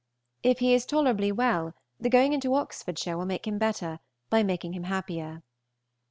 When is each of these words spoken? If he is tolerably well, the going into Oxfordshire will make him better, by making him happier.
If 0.41 0.57
he 0.57 0.73
is 0.73 0.87
tolerably 0.87 1.31
well, 1.31 1.75
the 1.99 2.09
going 2.09 2.33
into 2.33 2.55
Oxfordshire 2.55 3.15
will 3.19 3.27
make 3.27 3.45
him 3.45 3.59
better, 3.59 3.99
by 4.31 4.41
making 4.41 4.73
him 4.73 4.85
happier. 4.85 5.43